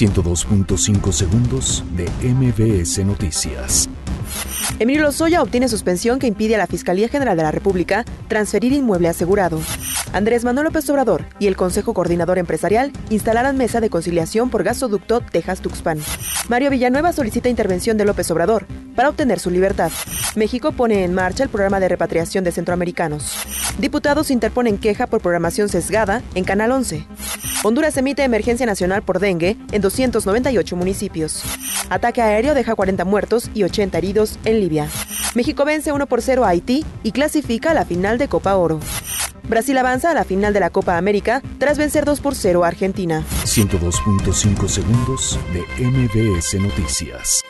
[0.00, 3.86] 102.5 segundos de MBS Noticias.
[4.78, 9.08] Emilio Lozoya obtiene suspensión que impide a la Fiscalía General de la República transferir inmueble
[9.08, 9.60] asegurado.
[10.14, 15.20] Andrés Manuel López Obrador y el Consejo Coordinador Empresarial instalarán mesa de conciliación por gasoducto
[15.20, 15.98] Texas-Tuxpan.
[16.48, 18.66] Mario Villanueva solicita intervención de López Obrador
[19.00, 19.90] para obtener su libertad.
[20.36, 23.34] México pone en marcha el programa de repatriación de centroamericanos.
[23.78, 27.06] Diputados interponen queja por programación sesgada en Canal 11.
[27.64, 31.42] Honduras emite emergencia nacional por dengue en 298 municipios.
[31.88, 34.86] Ataque aéreo deja 40 muertos y 80 heridos en Libia.
[35.34, 38.80] México vence 1 por 0 a Haití y clasifica a la final de Copa Oro.
[39.48, 42.68] Brasil avanza a la final de la Copa América tras vencer 2 por 0 a
[42.68, 43.24] Argentina.
[43.44, 47.42] 102.5 segundos de MBS Noticias.